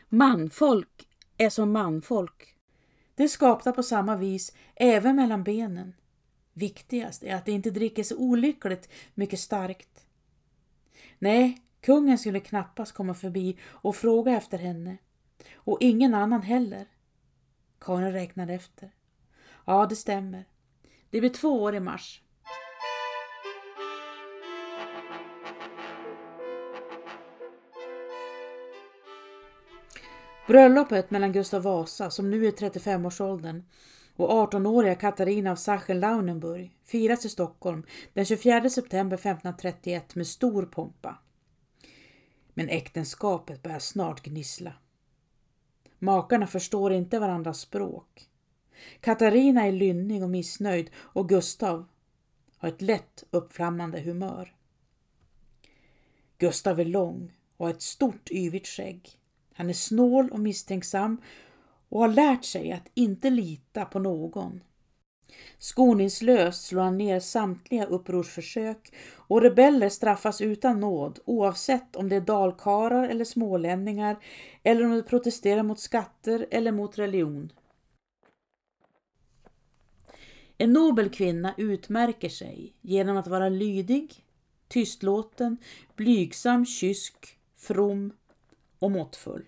Manfolk 0.09 1.07
är 1.37 1.49
som 1.49 1.71
manfolk. 1.71 2.55
Det 3.15 3.23
är 3.23 3.27
skapta 3.27 3.71
på 3.71 3.83
samma 3.83 4.15
vis, 4.15 4.55
även 4.75 5.15
mellan 5.15 5.43
benen. 5.43 5.93
Viktigast 6.53 7.23
är 7.23 7.35
att 7.35 7.45
det 7.45 7.51
inte 7.51 7.69
dricker 7.69 8.03
så 8.03 8.17
olyckligt 8.17 8.89
mycket 9.13 9.39
starkt. 9.39 10.05
Nej, 11.19 11.61
kungen 11.81 12.17
skulle 12.17 12.39
knappast 12.39 12.91
komma 12.91 13.13
förbi 13.13 13.57
och 13.63 13.95
fråga 13.95 14.31
efter 14.31 14.57
henne. 14.57 14.97
Och 15.63 15.77
ingen 15.81 16.13
annan 16.13 16.41
heller. 16.41 16.85
Karin 17.79 18.11
räknade 18.11 18.53
efter. 18.53 18.91
Ja, 19.65 19.85
det 19.85 19.95
stämmer. 19.95 20.45
Det 21.09 21.19
blir 21.19 21.29
två 21.29 21.63
år 21.63 21.75
i 21.75 21.79
mars. 21.79 22.21
Bröllopet 30.47 31.11
mellan 31.11 31.31
Gustav 31.31 31.63
Vasa, 31.63 32.09
som 32.09 32.31
nu 32.31 32.45
är 32.45 32.51
35-årsåldern, 32.51 33.63
och 34.15 34.29
18-åriga 34.29 34.95
Katarina 34.95 35.51
av 35.51 35.55
Sachsen-Lauenburg 35.55 36.77
firas 36.85 37.25
i 37.25 37.29
Stockholm 37.29 37.85
den 38.13 38.25
24 38.25 38.69
september 38.69 39.17
1531 39.17 40.15
med 40.15 40.27
stor 40.27 40.65
pompa. 40.65 41.17
Men 42.53 42.69
äktenskapet 42.69 43.63
börjar 43.63 43.79
snart 43.79 44.21
gnissla. 44.23 44.73
Makarna 46.03 46.47
förstår 46.47 46.93
inte 46.93 47.19
varandras 47.19 47.59
språk. 47.59 48.29
Katarina 48.99 49.67
är 49.67 49.71
lynnig 49.71 50.23
och 50.23 50.29
missnöjd 50.29 50.89
och 50.95 51.29
Gustav 51.29 51.85
har 52.57 52.69
ett 52.69 52.81
lätt 52.81 53.23
uppflammande 53.31 53.99
humör. 53.99 54.55
Gustav 56.37 56.79
är 56.79 56.85
lång 56.85 57.31
och 57.57 57.65
har 57.65 57.73
ett 57.73 57.81
stort 57.81 58.31
yvigt 58.31 58.67
skägg. 58.67 59.09
Han 59.53 59.69
är 59.69 59.73
snål 59.73 60.29
och 60.29 60.39
misstänksam 60.39 61.21
och 61.89 61.99
har 61.99 62.07
lärt 62.07 62.45
sig 62.45 62.71
att 62.71 62.89
inte 62.93 63.29
lita 63.29 63.85
på 63.85 63.99
någon. 63.99 64.63
Skoningslöst 65.57 66.65
slår 66.65 66.81
han 66.81 66.97
ner 66.97 67.19
samtliga 67.19 67.85
upprorsförsök 67.85 68.93
och 69.15 69.41
rebeller 69.41 69.89
straffas 69.89 70.41
utan 70.41 70.79
nåd 70.79 71.19
oavsett 71.25 71.95
om 71.95 72.09
det 72.09 72.15
är 72.15 72.21
dalkarar 72.21 73.09
eller 73.09 73.25
smålänningar 73.25 74.17
eller 74.63 74.85
om 74.85 74.91
de 74.91 75.03
protesterar 75.03 75.63
mot 75.63 75.79
skatter 75.79 76.47
eller 76.51 76.71
mot 76.71 76.97
religion. 76.97 77.51
En 80.57 80.73
nobel 80.73 81.09
kvinna 81.09 81.53
utmärker 81.57 82.29
sig 82.29 82.73
genom 82.81 83.17
att 83.17 83.27
vara 83.27 83.49
lydig, 83.49 84.25
tystlåten, 84.67 85.57
blygsam, 85.95 86.65
kysk, 86.65 87.37
from 87.57 88.13
och 88.79 88.91
måttfull 88.91 89.45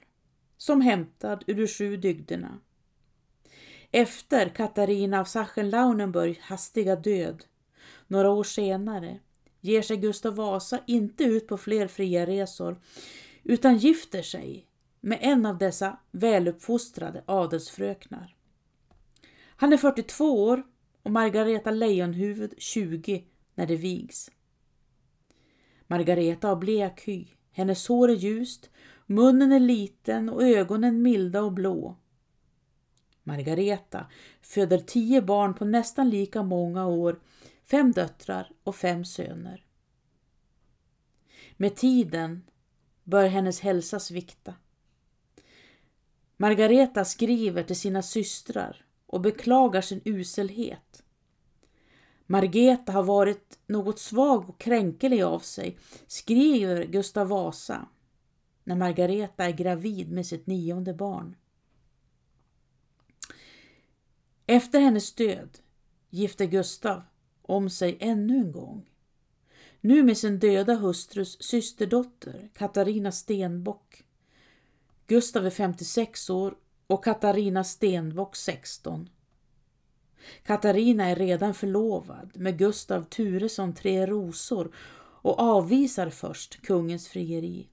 som 0.58 0.82
hämtad 0.82 1.44
ur 1.48 1.56
de 1.56 1.68
sju 1.68 1.98
dygderna. 1.98 2.60
Efter 3.92 4.50
Katarina 4.50 5.20
av 5.20 5.26
Sachsen-Lauenburgs 5.26 6.40
hastiga 6.40 6.96
död, 6.96 7.44
några 8.08 8.32
år 8.32 8.44
senare, 8.44 9.20
ger 9.62 9.82
sig 9.82 9.98
Gustav 9.98 10.36
Vasa 10.36 10.80
inte 10.88 11.24
ut 11.24 11.48
på 11.48 11.58
fler 11.58 11.88
fria 11.88 12.26
resor 12.26 12.82
utan 13.44 13.78
gifter 13.78 14.22
sig 14.22 14.68
med 15.02 15.20
en 15.22 15.46
av 15.46 15.58
dessa 15.58 16.00
väluppfostrade 16.12 17.24
adelsfröknar. 17.26 18.36
Han 19.56 19.74
är 19.74 19.78
42 19.78 20.46
år 20.46 20.64
och 21.04 21.12
Margareta 21.12 21.72
Lejonhuvud 21.72 22.54
20 22.58 23.24
när 23.56 23.66
det 23.66 23.76
vigs. 23.76 24.32
Margareta 25.88 26.48
har 26.48 26.56
blek 26.56 27.08
hy, 27.08 27.26
hennes 27.52 27.88
hår 27.88 28.10
är 28.12 28.16
ljust 28.16 28.70
Munnen 29.08 29.52
är 29.52 29.60
liten 29.60 30.30
och 30.30 30.44
ögonen 30.44 31.02
milda 31.02 31.42
och 31.42 31.54
blå. 31.54 31.98
Margareta 33.28 34.06
föder 34.42 34.78
tio 34.78 35.22
barn 35.22 35.54
på 35.54 35.66
nästan 35.66 36.10
lika 36.10 36.44
många 36.44 36.88
år, 36.88 37.20
fem 37.64 37.92
döttrar 37.92 38.52
och 38.64 38.76
fem 38.76 39.06
söner. 39.06 39.66
Med 41.58 41.76
tiden 41.76 42.44
bör 43.04 43.28
hennes 43.28 43.60
hälsa 43.60 44.00
svikta. 44.00 44.54
Margareta 46.38 47.06
skriver 47.06 47.64
till 47.64 47.80
sina 47.80 48.02
systrar 48.02 48.86
och 49.06 49.22
beklagar 49.22 49.82
sin 49.82 50.02
uselhet. 50.06 51.04
Margareta 52.26 52.92
har 52.92 53.04
varit 53.04 53.60
något 53.68 54.00
svag 54.00 54.50
och 54.50 54.60
kränkelig 54.60 55.22
av 55.22 55.40
sig, 55.40 55.78
skriver 56.08 56.84
Gustav 56.84 57.28
Vasa 57.28 57.88
när 58.64 58.76
Margareta 58.76 59.46
är 59.46 59.52
gravid 59.52 60.12
med 60.12 60.26
sitt 60.26 60.48
nionde 60.48 60.94
barn. 60.94 61.36
Efter 64.48 64.80
hennes 64.80 65.16
död 65.16 65.60
gifter 66.10 66.46
Gustav 66.46 67.02
om 67.42 67.70
sig 67.70 67.98
ännu 68.00 68.38
en 68.38 68.52
gång. 68.52 68.90
Nu 69.82 70.04
med 70.04 70.18
sin 70.18 70.40
döda 70.40 70.76
hustrus 70.76 71.44
systerdotter 71.44 72.50
Katarina 72.54 73.12
Stenbock. 73.12 74.04
Gustav 75.08 75.46
är 75.46 75.50
56 75.50 76.30
år 76.30 76.56
och 76.88 77.04
Katarina 77.04 77.64
Stenbock 77.64 78.36
16. 78.36 79.10
Katarina 80.44 81.06
är 81.06 81.16
redan 81.16 81.54
förlovad 81.54 82.32
med 82.36 82.58
Gustav 82.58 83.04
Turesson 83.04 83.74
Tre 83.74 84.06
Rosor 84.06 84.76
och 85.22 85.40
avvisar 85.40 86.10
först 86.10 86.62
kungens 86.62 87.08
frieri, 87.08 87.70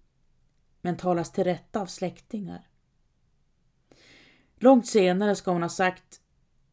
men 0.81 0.97
talas 0.97 1.33
till 1.33 1.45
rätta 1.45 1.81
av 1.81 1.87
släktingar. 1.87 2.69
Långt 4.57 4.87
senare 4.87 5.37
ska 5.37 5.51
hon 5.51 5.63
ha 5.63 5.69
sagt 5.69 6.22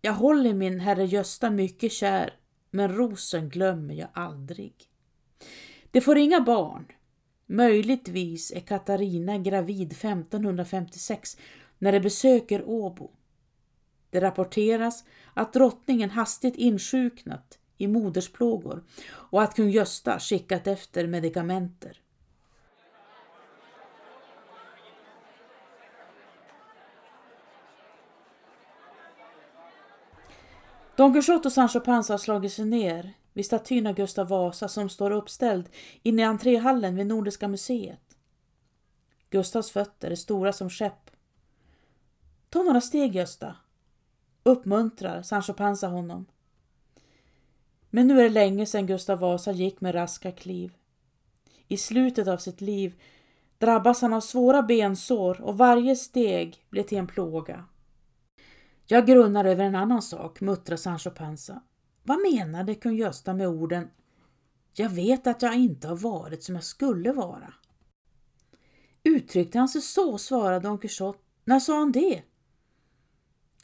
jag 0.02 0.14
håller 0.14 0.54
min 0.54 0.80
herre 0.80 1.06
Gösta 1.06 1.50
mycket 1.50 1.92
kär, 1.92 2.34
men 2.72 2.96
rosen 2.96 3.50
glömmer 3.50 3.94
jag 3.94 4.10
aldrig. 4.14 4.74
Det 5.92 6.02
får 6.02 6.18
inga 6.18 6.42
barn. 6.42 6.86
Möjligtvis 7.46 8.52
är 8.52 8.60
Katarina 8.60 9.38
gravid 9.38 9.92
1556 9.92 11.38
när 11.78 11.92
de 11.92 12.00
besöker 12.00 12.64
Åbo. 12.70 13.12
Det 14.10 14.22
rapporteras 14.22 15.04
att 15.34 15.54
drottningen 15.54 16.10
hastigt 16.10 16.56
insjuknat 16.56 17.60
i 17.78 17.88
modersplågor 17.88 18.84
och 19.12 19.42
att 19.42 19.56
kung 19.56 19.70
Gösta 19.70 20.20
skickat 20.20 20.68
efter 20.68 21.08
medikamenter. 21.08 22.02
Don 31.00 31.14
Quixote 31.14 31.48
och 31.48 31.52
Sancho 31.52 31.80
Panza 31.80 32.14
har 32.14 32.18
slagit 32.18 32.54
sig 32.54 32.66
ner 32.66 33.14
vid 33.34 33.46
statyn 33.46 33.88
av 33.88 33.94
Gustav 33.94 34.28
Vasa 34.28 34.68
som 34.68 34.90
står 34.90 35.12
uppställd 35.12 35.70
inne 36.04 36.22
i 36.22 36.26
entréhallen 36.26 36.96
vid 36.96 37.08
Nordiska 37.08 37.48
museet. 37.48 38.18
Gustavs 39.30 39.72
fötter 39.72 40.12
är 40.12 40.16
stora 40.16 40.54
som 40.54 40.70
skepp. 40.70 41.12
Ta 42.50 42.64
några 42.64 42.82
steg 42.82 43.16
Gösta, 43.16 43.56
uppmuntrar 44.44 45.22
Sancho 45.22 45.54
Panza 45.54 45.88
honom. 45.88 46.26
Men 47.90 48.08
nu 48.08 48.20
är 48.20 48.24
det 48.24 48.30
länge 48.30 48.66
sedan 48.66 48.88
Gustav 48.88 49.20
Vasa 49.20 49.52
gick 49.52 49.82
med 49.82 49.96
raska 49.96 50.32
kliv. 50.32 50.74
I 51.68 51.78
slutet 51.78 52.28
av 52.28 52.38
sitt 52.38 52.62
liv 52.62 53.02
drabbas 53.58 54.02
han 54.02 54.14
av 54.14 54.22
svåra 54.22 54.64
bensår 54.64 55.42
och 55.42 55.58
varje 55.58 55.96
steg 55.96 56.66
blir 56.70 56.84
till 56.84 56.98
en 56.98 57.08
plåga. 57.08 57.66
Jag 58.92 59.08
grunnar 59.08 59.46
över 59.46 59.64
en 59.64 59.76
annan 59.76 60.02
sak, 60.02 60.42
muttrar 60.42 60.78
Sancho 60.78 61.10
Panza. 61.10 61.62
Vad 62.04 62.18
menade 62.34 62.76
kung 62.76 62.96
Gösta 62.96 63.34
med 63.34 63.48
orden 63.48 63.90
Jag 64.74 64.90
vet 64.90 65.28
att 65.28 65.42
jag 65.42 65.56
inte 65.56 65.88
har 65.88 65.96
varit 65.96 66.44
som 66.44 66.56
jag 66.56 66.64
skulle 66.64 67.12
vara? 67.12 67.54
Uttryckte 69.04 69.60
han 69.60 69.70
sig 69.70 69.82
så, 69.82 70.18
svarade 70.18 70.60
Don 70.60 70.78
Quixote. 70.78 71.20
När 71.44 71.60
sa 71.60 71.80
han 71.80 71.92
det? 71.92 72.24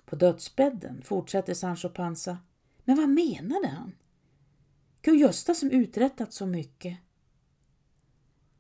På 0.06 0.16
dödsbädden, 0.16 1.02
fortsätter 1.02 1.54
Sancho 1.54 1.90
Panza. 1.90 2.38
Men 2.84 2.98
vad 2.98 3.10
menade 3.10 3.68
han? 3.68 3.96
Kung 5.02 5.18
Gösta 5.18 5.54
som 5.54 5.72
uträttat 5.72 6.34
så 6.34 6.46
mycket. 6.46 6.98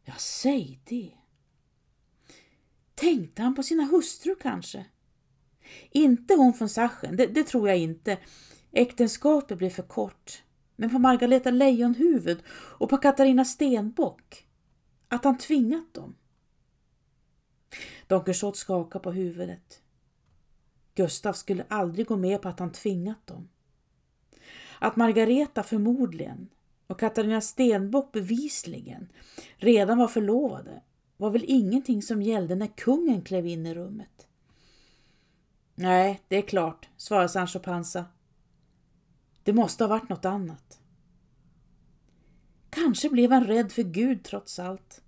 Ja, 0.03 0.13
säg 0.17 0.81
det. 0.85 1.11
Tänkte 2.95 3.41
han 3.41 3.55
på 3.55 3.63
sina 3.63 3.83
hustrur 3.83 4.35
kanske? 4.41 4.85
Inte 5.91 6.33
hon 6.33 6.53
från 6.53 6.69
Sachen, 6.69 7.17
det, 7.17 7.27
det 7.27 7.43
tror 7.43 7.69
jag 7.69 7.77
inte. 7.77 8.17
Äktenskapet 8.71 9.57
blev 9.57 9.69
för 9.69 9.83
kort. 9.83 10.43
Men 10.75 10.89
på 10.89 10.99
Margareta 10.99 11.51
Lejonhuvud 11.51 12.43
och 12.49 12.89
på 12.89 12.97
Katarina 12.97 13.45
Stenbock. 13.45 14.45
Att 15.07 15.23
han 15.23 15.37
tvingat 15.37 15.93
dem. 15.93 16.15
Don 18.07 18.23
Quixote 18.23 18.57
skakade 18.57 19.03
på 19.03 19.11
huvudet. 19.11 19.81
Gustav 20.95 21.33
skulle 21.33 21.65
aldrig 21.67 22.07
gå 22.07 22.17
med 22.17 22.41
på 22.41 22.49
att 22.49 22.59
han 22.59 22.71
tvingat 22.71 23.27
dem. 23.27 23.49
Att 24.79 24.95
Margareta 24.95 25.63
förmodligen 25.63 26.49
och 26.87 26.99
Katarina 26.99 27.41
Stenbock 27.41 28.11
bevisligen 28.11 29.09
redan 29.57 29.97
var 29.97 30.07
förlovade 30.07 30.81
var 31.17 31.29
väl 31.29 31.45
ingenting 31.47 32.01
som 32.01 32.21
gällde 32.21 32.55
när 32.55 32.67
kungen 32.67 33.21
klev 33.21 33.47
in 33.47 33.65
i 33.65 33.73
rummet. 33.73 34.24
Nej, 35.75 36.21
det 36.27 36.35
är 36.35 36.41
klart, 36.41 36.89
svarade 36.97 37.29
Sancho 37.29 37.59
Panza. 37.59 38.05
Det 39.43 39.53
måste 39.53 39.83
ha 39.83 39.89
varit 39.89 40.09
något 40.09 40.25
annat. 40.25 40.79
Kanske 42.69 43.09
blev 43.09 43.31
han 43.31 43.43
rädd 43.43 43.71
för 43.71 43.83
Gud 43.83 44.23
trots 44.23 44.59
allt. 44.59 45.01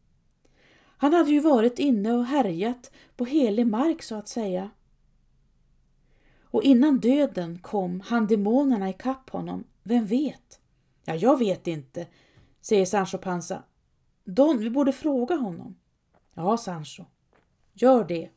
Han 0.97 1.13
hade 1.13 1.31
ju 1.31 1.39
varit 1.39 1.79
inne 1.79 2.11
och 2.11 2.25
härjat 2.25 2.91
på 3.15 3.25
helig 3.25 3.67
mark 3.67 4.03
så 4.03 4.15
att 4.15 4.27
säga. 4.27 4.69
Och 6.41 6.63
innan 6.63 6.99
döden 6.99 7.59
kom 7.59 8.01
han 8.01 8.27
demonerna 8.27 8.89
ikapp 8.89 9.29
honom, 9.29 9.63
vem 9.83 10.05
vet? 10.05 10.59
Ja, 11.05 11.15
jag 11.15 11.39
vet 11.39 11.67
inte, 11.67 12.07
säger 12.61 12.85
Sancho 12.85 13.17
Panza. 13.17 13.63
Don, 14.23 14.57
vi 14.57 14.69
borde 14.69 14.91
fråga 14.91 15.35
honom. 15.35 15.75
Ja, 16.33 16.57
Sancho, 16.57 17.05
gör 17.73 18.03
det. 18.03 18.29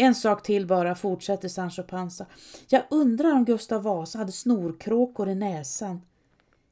En 0.00 0.14
sak 0.14 0.42
till 0.42 0.66
bara, 0.66 0.94
fortsätter 0.94 1.48
Sancho 1.48 1.82
Panza. 1.82 2.26
Jag 2.68 2.82
undrar 2.90 3.32
om 3.32 3.44
Gustav 3.44 3.82
Vasa 3.82 4.18
hade 4.18 4.32
snorkråkor 4.32 5.28
i 5.28 5.34
näsan. 5.34 6.00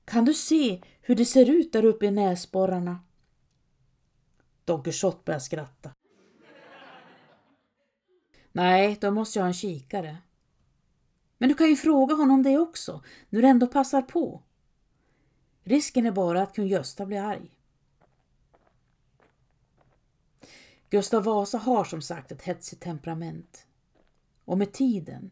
Kan 0.04 0.24
du 0.24 0.34
se 0.34 0.82
hur 1.00 1.14
det 1.14 1.24
ser 1.24 1.50
ut 1.50 1.72
där 1.72 1.84
uppe 1.84 2.06
i 2.06 2.10
näsborrarna? 2.10 3.00
Don 4.64 4.82
Quixote 4.82 5.22
börjar 5.24 5.40
skratta. 5.40 5.90
Nej, 8.52 8.98
då 9.00 9.10
måste 9.10 9.38
jag 9.38 9.44
ha 9.44 9.48
en 9.48 9.54
kikare. 9.54 10.16
Men 11.38 11.48
du 11.48 11.54
kan 11.54 11.68
ju 11.68 11.76
fråga 11.76 12.14
honom 12.14 12.42
det 12.42 12.58
också, 12.58 13.02
när 13.28 13.42
du 13.42 13.48
ändå 13.48 13.66
passar 13.66 14.02
på. 14.02 14.42
Risken 15.64 16.06
är 16.06 16.10
bara 16.10 16.42
att 16.42 16.54
kung 16.54 16.66
Gösta 16.66 17.06
blir 17.06 17.20
arg. 17.20 17.55
Gustav 20.90 21.24
Vasa 21.24 21.58
har 21.58 21.84
som 21.84 22.02
sagt 22.02 22.32
ett 22.32 22.42
hetsigt 22.42 22.82
temperament. 22.82 23.66
Och 24.44 24.58
med 24.58 24.72
tiden 24.72 25.30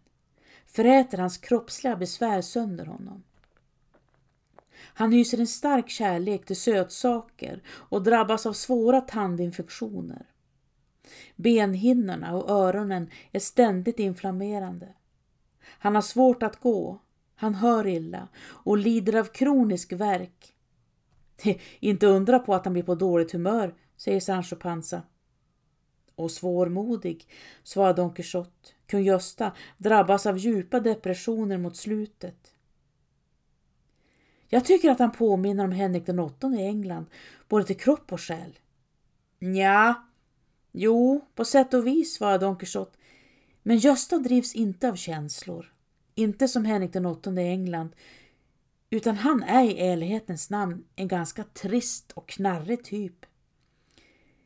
föräter 0.66 1.18
hans 1.18 1.38
kroppsliga 1.38 1.96
besvär 1.96 2.42
sönder 2.42 2.86
honom. 2.86 3.22
Han 4.76 5.12
hyser 5.12 5.38
en 5.38 5.46
stark 5.46 5.90
kärlek 5.90 6.46
till 6.46 6.56
sötsaker 6.56 7.62
och 7.68 8.02
drabbas 8.02 8.46
av 8.46 8.52
svåra 8.52 9.00
tandinfektioner. 9.00 10.26
Benhinnorna 11.36 12.36
och 12.36 12.50
öronen 12.50 13.10
är 13.32 13.40
ständigt 13.40 13.98
inflammerande. 13.98 14.88
Han 15.66 15.94
har 15.94 16.02
svårt 16.02 16.42
att 16.42 16.60
gå, 16.60 17.00
han 17.34 17.54
hör 17.54 17.86
illa 17.86 18.28
och 18.36 18.78
lider 18.78 19.16
av 19.16 19.24
kronisk 19.24 19.92
värk. 19.92 20.54
Inte 21.80 22.06
undra 22.06 22.38
på 22.38 22.54
att 22.54 22.64
han 22.64 22.72
blir 22.72 22.82
på 22.82 22.94
dåligt 22.94 23.32
humör, 23.32 23.74
säger 23.96 24.20
Sancho 24.20 24.56
Panza. 24.56 25.02
Och 26.16 26.30
svårmodig, 26.30 27.28
svarade 27.62 28.02
Don 28.02 28.14
Quixote. 28.14 28.50
Kung 28.86 29.02
Gösta 29.02 29.52
drabbas 29.78 30.26
av 30.26 30.38
djupa 30.38 30.80
depressioner 30.80 31.58
mot 31.58 31.76
slutet. 31.76 32.54
Jag 34.48 34.64
tycker 34.64 34.90
att 34.90 34.98
han 34.98 35.12
påminner 35.12 35.64
om 35.64 35.72
Henrik 35.72 36.06
den 36.06 36.18
åttonde 36.18 36.60
i 36.60 36.66
England, 36.66 37.06
både 37.48 37.64
till 37.64 37.76
kropp 37.76 38.12
och 38.12 38.20
själ. 38.20 38.58
Ja, 39.38 40.08
jo, 40.72 41.24
på 41.34 41.44
sätt 41.44 41.74
och 41.74 41.86
vis, 41.86 42.14
svarade 42.14 42.44
Don 42.44 42.56
Quixote. 42.56 42.98
Men 43.62 43.78
Gösta 43.78 44.18
drivs 44.18 44.54
inte 44.54 44.88
av 44.88 44.94
känslor. 44.96 45.72
Inte 46.14 46.48
som 46.48 46.64
Henrik 46.64 46.92
den 46.92 47.06
åttonde 47.06 47.42
i 47.42 47.48
England, 47.48 47.90
utan 48.90 49.16
han 49.16 49.42
är 49.42 49.64
i 49.64 49.80
ärlighetens 49.80 50.50
namn 50.50 50.84
en 50.96 51.08
ganska 51.08 51.44
trist 51.44 52.12
och 52.12 52.28
knarrig 52.28 52.84
typ. 52.84 53.26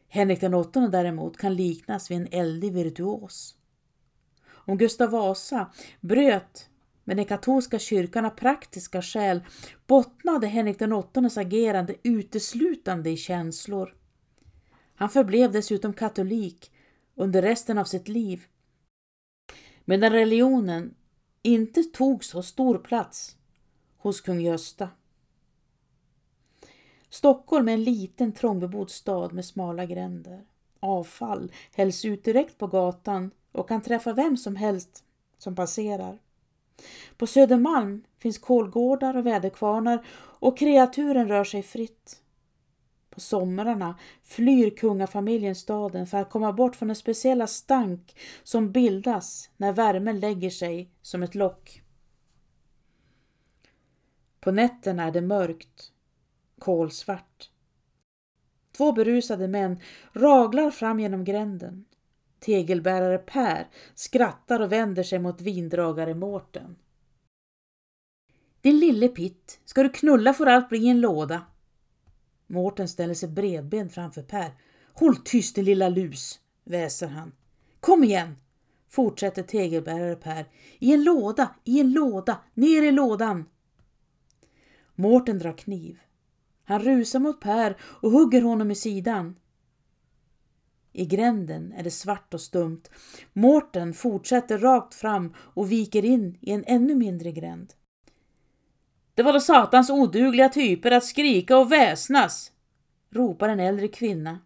Henrik 0.09 0.40
den 0.40 0.55
åttonde 0.55 0.88
däremot 0.88 1.37
kan 1.37 1.55
liknas 1.55 2.11
vid 2.11 2.18
en 2.18 2.29
eldig 2.31 2.73
virtuos. 2.73 3.55
Om 4.51 4.79
Gustav 4.79 5.11
Vasa 5.11 5.73
bröt 6.01 6.68
med 7.05 7.16
den 7.16 7.25
katolska 7.25 7.79
kyrkan 7.79 8.25
av 8.25 8.31
praktiska 8.31 9.03
skäl 9.03 9.44
bottnade 9.87 10.47
Henrik 10.47 10.79
den 10.79 10.92
åttondes 10.92 11.38
agerande 11.38 11.94
uteslutande 12.03 13.11
i 13.11 13.16
känslor. 13.16 13.94
Han 14.94 15.11
förblev 15.11 15.53
dessutom 15.53 15.92
katolik 15.92 16.73
under 17.14 17.42
resten 17.42 17.79
av 17.79 17.85
sitt 17.85 18.09
liv. 18.09 18.44
Medan 19.85 20.12
religionen 20.12 20.94
inte 21.42 21.83
tog 21.83 22.25
så 22.25 22.42
stor 22.42 22.79
plats 22.79 23.37
hos 23.99 24.21
kung 24.21 24.40
Gösta. 24.40 24.88
Stockholm 27.11 27.68
är 27.68 27.73
en 27.73 27.85
liten 27.85 28.33
trångbebodd 28.33 28.90
stad 28.90 29.33
med 29.33 29.44
smala 29.44 29.87
gränder. 29.87 30.44
Avfall 30.81 31.53
hälls 31.73 32.05
ut 32.05 32.25
direkt 32.25 32.59
på 32.59 32.66
gatan 32.66 33.31
och 33.53 33.68
kan 33.68 33.83
träffa 33.83 34.12
vem 34.12 34.37
som 34.37 34.57
helst 34.57 35.05
som 35.38 35.55
passerar. 35.55 36.18
På 37.16 37.27
Södermalm 37.27 38.05
finns 38.18 38.38
kolgårdar 38.38 39.16
och 39.16 39.27
väderkvarnar 39.27 40.07
och 40.40 40.59
kreaturen 40.59 41.29
rör 41.29 41.44
sig 41.44 41.62
fritt. 41.62 42.23
På 43.11 43.21
somrarna 43.21 43.99
flyr 44.23 44.71
kungafamiljen 44.71 45.55
staden 45.55 46.07
för 46.07 46.18
att 46.18 46.31
komma 46.31 46.53
bort 46.53 46.77
från 46.77 46.88
den 46.88 46.97
speciella 46.97 47.47
stank 47.47 48.16
som 48.42 48.73
bildas 48.73 49.51
när 49.57 49.73
värmen 49.73 50.21
lägger 50.21 50.51
sig 50.51 50.90
som 51.03 51.23
ett 51.23 51.35
lock. 51.35 51.83
På 54.40 54.51
nätterna 54.51 55.05
är 55.05 55.11
det 55.11 55.21
mörkt, 55.21 55.92
kolsvart. 56.59 57.51
Två 58.77 58.92
berusade 58.92 59.49
män 59.49 59.81
raglar 60.12 60.71
fram 60.71 61.01
genom 61.01 61.25
gränden. 61.25 61.85
Tegelbärare 62.40 63.18
Per 63.18 63.66
skrattar 63.94 64.61
och 64.61 64.73
vänder 64.73 65.03
sig 65.03 65.18
mot 65.18 65.40
vindragare 65.40 66.14
Mårten. 66.14 66.77
Din 68.61 68.79
lille 68.79 69.09
Pitt, 69.09 69.61
ska 69.64 69.83
du 69.83 69.88
knulla 69.88 70.35
får 70.35 70.47
allt 70.47 70.68
bli 70.68 70.88
en 70.88 71.01
låda. 71.01 71.42
Mårten 72.47 72.88
ställer 72.88 73.14
sig 73.14 73.29
bredbent 73.29 73.94
framför 73.94 74.23
Per. 74.23 74.51
Håll 74.92 75.16
tyst 75.16 75.55
din 75.55 75.64
lilla 75.64 75.88
lus, 75.88 76.40
väser 76.64 77.07
han. 77.07 77.33
Kom 77.81 78.05
igen, 78.05 78.37
fortsätter 78.88 79.42
tegelbärare 79.42 80.16
Per. 80.16 80.47
I 80.79 80.92
en 80.92 81.05
låda, 81.05 81.55
i 81.64 81.81
en 81.81 81.92
låda, 81.92 82.40
ner 82.55 82.83
i 82.83 82.92
lådan. 82.92 83.44
Mårten 84.94 85.38
drar 85.38 85.59
kniv. 85.59 85.99
Han 86.68 86.81
rusar 86.81 87.18
mot 87.18 87.40
Per 87.40 87.76
och 87.81 88.11
hugger 88.11 88.42
honom 88.42 88.70
i 88.70 88.74
sidan. 88.74 89.37
I 90.92 91.07
gränden 91.07 91.72
är 91.72 91.83
det 91.83 91.90
svart 91.90 92.35
och 92.35 92.40
stumt. 92.40 92.83
Mårten 93.33 93.94
fortsätter 93.94 94.59
rakt 94.59 94.94
fram 94.94 95.35
och 95.37 95.72
viker 95.72 96.04
in 96.04 96.38
i 96.40 96.52
en 96.52 96.64
ännu 96.66 96.94
mindre 96.94 97.33
gränd. 97.33 97.72
Det 99.14 99.22
var 99.22 99.33
då 99.33 99.40
satans 99.40 99.90
odugliga 99.90 100.48
typer 100.48 100.90
att 100.90 101.04
skrika 101.04 101.59
och 101.59 101.72
väsnas, 101.72 102.52
ropar 103.11 103.48
en 103.48 103.61
äldre 103.61 103.88
kvinna. 103.88 104.38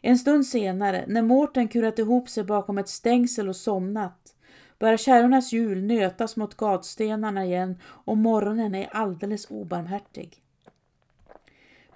En 0.00 0.18
stund 0.18 0.46
senare, 0.46 1.04
när 1.08 1.22
Mårten 1.22 1.68
kurat 1.68 1.98
ihop 1.98 2.28
sig 2.28 2.44
bakom 2.44 2.78
ett 2.78 2.88
stängsel 2.88 3.48
och 3.48 3.56
somnat, 3.56 4.34
börjar 4.78 4.96
kärrornas 4.96 5.52
hjul 5.52 5.84
nötas 5.84 6.36
mot 6.36 6.56
gatstenarna 6.56 7.44
igen 7.44 7.78
och 7.84 8.16
morgonen 8.16 8.74
är 8.74 8.88
alldeles 8.92 9.46
obarmhärtig. 9.50 10.42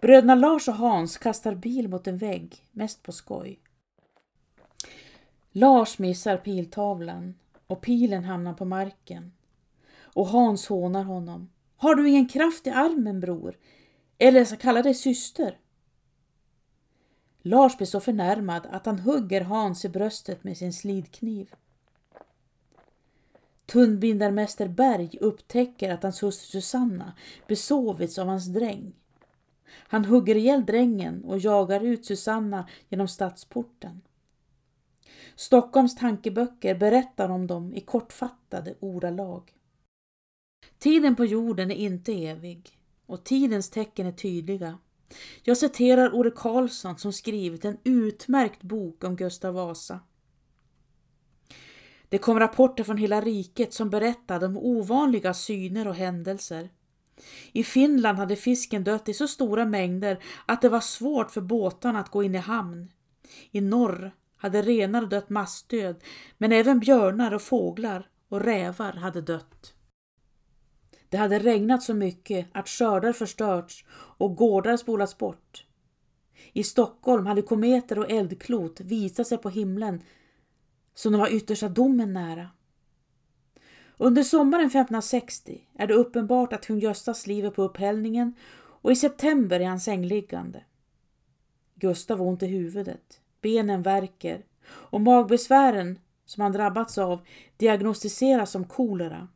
Bröderna 0.05 0.35
Lars 0.35 0.69
och 0.69 0.75
Hans 0.75 1.19
kastar 1.19 1.55
bil 1.55 1.89
mot 1.89 2.07
en 2.07 2.19
vägg, 2.19 2.65
mest 2.73 3.03
på 3.03 3.13
skoj. 3.13 3.61
Lars 5.53 5.99
missar 5.99 6.37
piltavlan 6.37 7.35
och 7.67 7.81
pilen 7.81 8.25
hamnar 8.25 8.55
på 8.55 8.65
marken. 8.65 9.33
Och 10.01 10.27
Hans 10.27 10.67
hånar 10.67 11.05
honom. 11.05 11.51
Har 11.77 11.95
du 11.95 12.09
ingen 12.09 12.29
kraft 12.29 12.67
i 12.67 12.71
armen 12.71 13.21
bror? 13.21 13.59
Eller 14.19 14.39
jag 14.39 14.47
ska 14.47 14.57
kalla 14.57 14.83
dig 14.83 14.95
syster. 14.95 15.59
Lars 17.43 17.77
blir 17.77 17.87
så 17.87 18.01
förnärmad 18.01 18.67
att 18.71 18.87
han 18.87 18.99
hugger 18.99 19.41
Hans 19.41 19.85
i 19.85 19.89
bröstet 19.89 20.45
med 20.45 20.57
sin 20.57 20.73
slidkniv. 20.73 21.55
Tunnbindarmäster 23.67 24.69
Berg 24.69 25.19
upptäcker 25.21 25.93
att 25.93 26.03
hans 26.03 26.23
hustru 26.23 26.61
Susanna 26.61 27.13
besovits 27.47 28.19
av 28.19 28.27
hans 28.27 28.47
dräng. 28.47 28.93
Han 29.69 30.05
hugger 30.05 30.35
ihjäl 30.35 30.67
drängen 30.67 31.25
och 31.25 31.39
jagar 31.39 31.81
ut 31.81 32.07
Susanna 32.07 32.69
genom 32.89 33.09
stadsporten. 33.09 34.01
Stockholms 35.37 35.97
tankeböcker 35.97 36.75
berättar 36.75 37.29
om 37.29 37.47
dem 37.47 37.75
i 37.75 37.81
kortfattade 37.81 38.75
ordalag. 38.81 39.53
Tiden 40.79 41.17
på 41.17 41.25
jorden 41.25 41.71
är 41.71 41.75
inte 41.75 42.13
evig 42.13 42.79
och 43.07 43.25
tidens 43.25 43.71
tecken 43.71 44.07
är 44.07 44.13
tydliga. 44.13 44.79
Jag 45.43 45.57
citerar 45.57 46.11
Ore 46.15 46.31
Karlsson 46.31 46.99
som 46.99 47.13
skrivit 47.13 47.65
en 47.65 47.79
utmärkt 47.85 48.63
bok 48.63 49.05
om 49.05 49.17
Gustav 49.17 49.55
Vasa. 49.55 50.01
Det 52.09 52.19
kom 52.19 52.39
rapporter 52.39 52.85
från 52.85 52.97
hela 52.97 53.21
riket 53.21 53.73
som 53.73 53.91
berättade 53.91 54.47
om 54.47 54.57
ovanliga 54.57 55.35
syner 55.35 55.89
och 55.89 55.95
händelser. 55.95 56.71
I 57.53 57.65
Finland 57.65 58.19
hade 58.19 58.37
fisken 58.37 58.85
dött 58.85 59.09
i 59.09 59.15
så 59.15 59.29
stora 59.29 59.65
mängder 59.65 60.19
att 60.47 60.63
det 60.63 60.69
var 60.69 60.81
svårt 60.81 61.31
för 61.31 61.41
båtarna 61.41 62.01
att 62.01 62.11
gå 62.11 62.23
in 62.23 62.35
i 62.35 62.39
hamn. 62.39 62.91
I 63.51 63.61
norr 63.61 64.15
hade 64.37 64.63
renar 64.63 65.07
dött 65.07 65.31
massdöd, 65.31 66.05
men 66.39 66.53
även 66.53 66.81
björnar 66.81 67.35
och 67.35 67.43
fåglar 67.43 68.09
och 68.29 68.41
rävar 68.41 68.93
hade 68.93 69.21
dött. 69.21 69.75
Det 71.09 71.17
hade 71.17 71.39
regnat 71.39 71.83
så 71.83 71.95
mycket 71.95 72.49
att 72.53 72.69
skördar 72.69 73.13
förstörts 73.13 73.85
och 73.93 74.37
gårdar 74.37 74.77
spolats 74.77 75.19
bort. 75.19 75.67
I 76.53 76.65
Stockholm 76.65 77.27
hade 77.27 77.43
kometer 77.43 77.99
och 77.99 78.11
eldklot 78.11 78.81
visat 78.81 79.27
sig 79.27 79.39
på 79.39 79.51
himlen 79.51 80.03
så 80.95 81.11
de 81.11 81.21
var 81.21 81.35
yttersta 81.35 81.69
domen 81.69 82.13
nära. 82.13 82.51
Under 83.97 84.23
sommaren 84.23 84.67
1560 84.67 85.61
är 85.75 85.87
det 85.87 85.95
uppenbart 85.95 86.53
att 86.53 86.67
kung 86.67 86.79
Göstas 86.79 87.27
liv 87.27 87.45
är 87.45 87.51
på 87.51 87.63
upphällningen 87.63 88.35
och 88.57 88.93
i 88.93 88.97
september 88.97 89.61
är 89.61 89.67
han 89.67 89.81
sängliggande. 89.81 90.65
Gustav 91.75 92.19
har 92.19 92.27
ont 92.27 92.43
i 92.43 92.47
huvudet, 92.47 93.21
benen 93.41 93.83
värker 93.83 94.45
och 94.67 95.01
magbesvären 95.01 95.99
som 96.25 96.41
han 96.41 96.53
drabbats 96.53 96.99
av 96.99 97.21
diagnostiseras 97.57 98.51
som 98.51 98.65
kolera. 98.65 99.29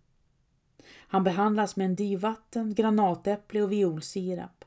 Han 1.09 1.25
behandlas 1.25 1.77
med 1.77 1.85
endivvatten, 1.85 2.75
granatäpple 2.75 3.63
och 3.63 3.73
violsirap. 3.73 4.65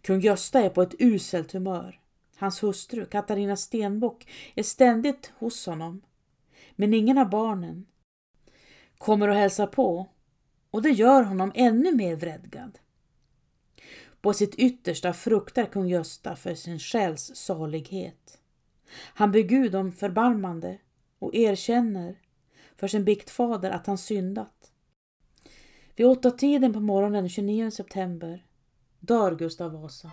Kung 0.00 0.20
Gösta 0.20 0.60
är 0.60 0.68
på 0.68 0.82
ett 0.82 0.94
uselt 0.98 1.52
humör. 1.52 2.00
Hans 2.36 2.62
hustru 2.62 3.06
Katarina 3.06 3.56
Stenbock 3.56 4.28
är 4.54 4.62
ständigt 4.62 5.32
hos 5.38 5.66
honom. 5.66 6.02
Men 6.76 6.94
ingen 6.94 7.18
av 7.18 7.30
barnen 7.30 7.86
kommer 9.04 9.28
och 9.28 9.34
hälsar 9.34 9.66
på 9.66 10.06
och 10.70 10.82
det 10.82 10.90
gör 10.90 11.22
honom 11.22 11.52
ännu 11.54 11.94
mer 11.94 12.16
vredgad. 12.16 12.78
På 14.20 14.32
sitt 14.32 14.54
yttersta 14.54 15.12
fruktar 15.12 15.64
kung 15.64 15.88
Gösta 15.88 16.36
för 16.36 16.54
sin 16.54 16.78
själs 16.78 17.36
salighet. 17.36 18.38
Han 19.14 19.32
ber 19.32 19.40
Gud 19.40 19.74
om 19.74 19.92
förbarmande 19.92 20.78
och 21.18 21.34
erkänner 21.34 22.18
för 22.76 22.88
sin 22.88 23.04
biktfader 23.04 23.70
att 23.70 23.86
han 23.86 23.98
syndat. 23.98 24.72
Vid 25.96 26.06
åtta 26.06 26.30
tiden 26.30 26.72
på 26.72 26.80
morgonen 26.80 27.28
29 27.28 27.70
september 27.70 28.44
dör 29.00 29.34
Gustav 29.34 29.72
Vasa. 29.72 30.12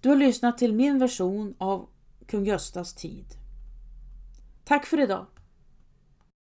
Du 0.00 0.08
har 0.08 0.16
lyssnat 0.16 0.58
till 0.58 0.74
min 0.74 0.98
version 0.98 1.54
av 1.58 1.88
kung 2.26 2.44
Göstas 2.44 2.94
tid. 2.94 3.26
Tack 4.64 4.86
för 4.86 5.00
idag! 5.00 5.26